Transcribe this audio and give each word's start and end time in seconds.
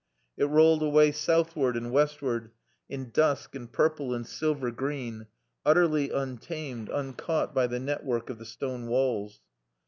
It 0.35 0.45
rolled 0.45 0.81
away 0.81 1.11
southward 1.11 1.77
and 1.77 1.91
westward, 1.91 2.49
in 2.89 3.11
dusk 3.11 3.53
and 3.53 3.71
purple 3.71 4.15
and 4.15 4.25
silver 4.25 4.71
green, 4.71 5.27
utterly 5.63 6.09
untamed, 6.09 6.89
uncaught 6.89 7.53
by 7.53 7.67
the 7.67 7.79
network 7.79 8.31
of 8.31 8.39
the 8.39 8.45
stone 8.45 8.87
walls. 8.87 9.41